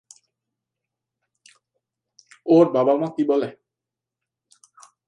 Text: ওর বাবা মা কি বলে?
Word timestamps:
ওর 2.45 2.65
বাবা 2.73 2.93
মা 2.97 3.07
কি 3.15 3.23
বলে? 3.23 3.49